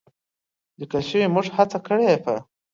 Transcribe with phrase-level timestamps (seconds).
[0.79, 2.33] لیکل شوې، موږ هڅه کړې په